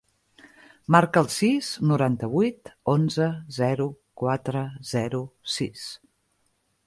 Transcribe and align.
Marca 0.95 1.21
el 1.23 1.27
sis, 1.33 1.67
noranta-vuit, 1.89 2.71
onze, 2.95 3.27
zero, 3.59 3.87
quatre, 4.23 4.67
zero, 4.95 5.23
sis. 5.59 5.85